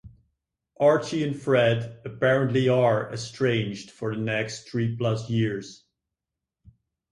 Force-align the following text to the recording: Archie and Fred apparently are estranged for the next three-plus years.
Archie 0.79 1.23
and 1.23 1.39
Fred 1.39 2.01
apparently 2.05 2.67
are 2.67 3.13
estranged 3.13 3.91
for 3.91 4.15
the 4.15 4.19
next 4.19 4.67
three-plus 4.67 5.29
years. 5.29 5.83